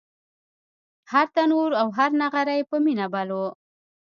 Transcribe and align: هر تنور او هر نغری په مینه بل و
هر 1.11 1.27
تنور 1.35 1.71
او 1.81 1.87
هر 1.97 2.11
نغری 2.21 2.61
په 2.69 2.75
مینه 2.85 3.05
بل 3.13 3.29
و 3.37 3.39